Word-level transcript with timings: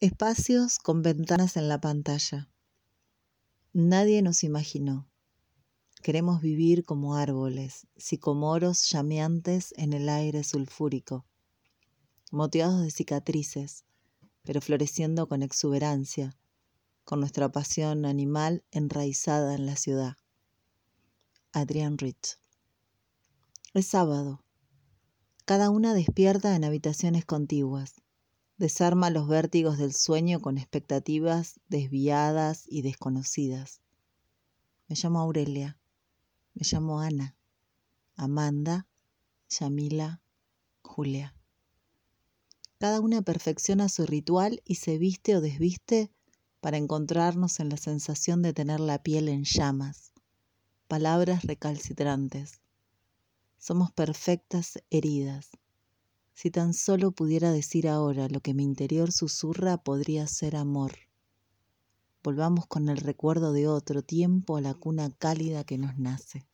Espacios 0.00 0.78
con 0.78 1.00
ventanas 1.00 1.56
en 1.56 1.70
la 1.70 1.80
pantalla. 1.80 2.50
Nadie 3.72 4.20
nos 4.20 4.44
imaginó. 4.44 5.08
Queremos 6.02 6.42
vivir 6.42 6.84
como 6.84 7.16
árboles, 7.16 7.86
sicomoros 7.96 8.90
llameantes 8.90 9.72
en 9.78 9.94
el 9.94 10.10
aire 10.10 10.44
sulfúrico, 10.44 11.24
moteados 12.30 12.82
de 12.82 12.90
cicatrices, 12.90 13.86
pero 14.42 14.60
floreciendo 14.60 15.28
con 15.28 15.42
exuberancia, 15.42 16.36
con 17.04 17.20
nuestra 17.20 17.50
pasión 17.50 18.04
animal 18.04 18.64
enraizada 18.72 19.54
en 19.54 19.64
la 19.64 19.76
ciudad. 19.76 20.18
Adrian 21.52 21.96
Rich. 21.96 22.36
Es 23.72 23.86
sábado. 23.86 24.44
Cada 25.46 25.70
una 25.70 25.94
despierta 25.94 26.54
en 26.54 26.64
habitaciones 26.64 27.24
contiguas 27.24 27.94
desarma 28.56 29.10
los 29.10 29.28
vértigos 29.28 29.76
del 29.78 29.92
sueño 29.92 30.40
con 30.40 30.56
expectativas 30.56 31.60
desviadas 31.68 32.64
y 32.68 32.82
desconocidas. 32.82 33.80
Me 34.88 34.96
llamo 34.96 35.20
Aurelia, 35.20 35.78
me 36.54 36.66
llamo 36.70 37.00
Ana, 37.00 37.36
Amanda, 38.14 38.86
Yamila, 39.50 40.22
Julia. 40.82 41.34
Cada 42.78 43.00
una 43.00 43.22
perfecciona 43.22 43.88
su 43.88 44.06
ritual 44.06 44.62
y 44.64 44.76
se 44.76 44.98
viste 44.98 45.36
o 45.36 45.40
desviste 45.40 46.10
para 46.60 46.78
encontrarnos 46.78 47.60
en 47.60 47.68
la 47.68 47.76
sensación 47.76 48.42
de 48.42 48.52
tener 48.52 48.80
la 48.80 49.02
piel 49.02 49.28
en 49.28 49.44
llamas, 49.44 50.12
palabras 50.88 51.44
recalcitrantes. 51.44 52.60
Somos 53.58 53.92
perfectas 53.92 54.82
heridas 54.90 55.50
si 56.36 56.50
tan 56.50 56.74
solo 56.74 57.12
pudiera 57.12 57.50
decir 57.50 57.88
ahora 57.88 58.28
lo 58.28 58.40
que 58.40 58.52
mi 58.52 58.62
interior 58.62 59.10
susurra 59.10 59.78
podría 59.78 60.26
ser 60.26 60.54
amor. 60.54 60.92
Volvamos 62.22 62.66
con 62.66 62.90
el 62.90 62.98
recuerdo 62.98 63.54
de 63.54 63.68
otro 63.68 64.02
tiempo 64.02 64.58
a 64.58 64.60
la 64.60 64.74
cuna 64.74 65.10
cálida 65.16 65.64
que 65.64 65.78
nos 65.78 65.96
nace. 65.98 66.46